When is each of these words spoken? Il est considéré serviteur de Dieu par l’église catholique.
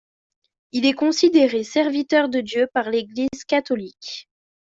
Il 0.71 0.87
est 0.87 0.93
considéré 0.93 1.63
serviteur 1.63 2.27
de 2.27 2.41
Dieu 2.41 2.65
par 2.73 2.89
l’église 2.89 3.45
catholique. 3.47 4.27